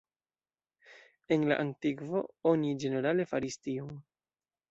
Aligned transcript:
En 1.35 1.43
la 1.51 1.57
antikvo 1.65 2.23
oni 2.53 2.73
ĝenerale 2.85 3.27
faris 3.35 3.61
tion. 3.67 3.93